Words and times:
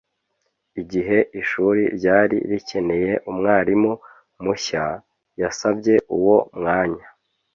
Igihe 0.81 1.17
ishuri 1.41 1.81
ryari 1.97 2.37
rikeneye 2.49 3.13
umwarimu 3.29 3.91
mushya, 4.43 4.85
yasabye 5.41 5.95
uwo 6.15 6.37
mwanya. 6.57 7.05